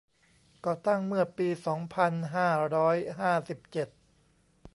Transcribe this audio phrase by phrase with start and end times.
[0.65, 3.87] ก่อตั้งเมื่อปี สองพันห้าร้อยห้าสิบเจ็ด